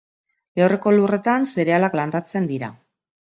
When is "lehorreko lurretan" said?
0.59-1.45